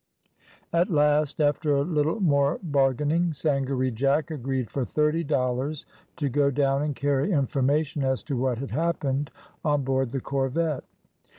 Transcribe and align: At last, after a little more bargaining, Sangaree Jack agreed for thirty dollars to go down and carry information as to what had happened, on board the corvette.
At 0.73 0.89
last, 0.89 1.39
after 1.39 1.75
a 1.75 1.83
little 1.83 2.19
more 2.21 2.59
bargaining, 2.63 3.33
Sangaree 3.33 3.91
Jack 3.91 4.31
agreed 4.31 4.71
for 4.71 4.83
thirty 4.83 5.23
dollars 5.23 5.85
to 6.17 6.27
go 6.27 6.49
down 6.49 6.81
and 6.81 6.95
carry 6.95 7.31
information 7.31 8.03
as 8.03 8.23
to 8.23 8.35
what 8.35 8.57
had 8.57 8.71
happened, 8.71 9.29
on 9.63 9.83
board 9.83 10.09
the 10.11 10.19
corvette. 10.19 10.85